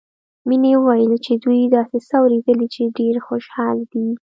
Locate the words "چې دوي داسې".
1.25-1.97